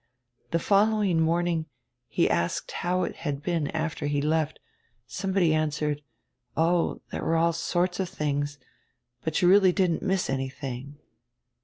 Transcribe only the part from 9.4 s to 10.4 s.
you really didn't miss